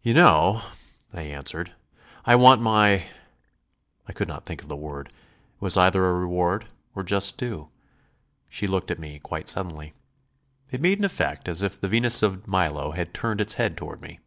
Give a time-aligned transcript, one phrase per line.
[0.00, 0.62] "You know,"
[1.12, 1.74] I answered,
[2.24, 3.08] "I want my...."
[4.06, 5.08] I could not think of the word.
[5.08, 5.14] It
[5.60, 7.70] was either a reward or a just due.
[8.48, 9.92] She looked at me, quite suddenly.
[10.70, 14.00] It made an effect as if the Venus of Milo had turned its head toward
[14.00, 14.18] me.